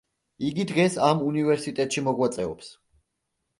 [0.47, 2.75] იგი დღეს ამ უნივერსიტეტში მოღვაწეობს.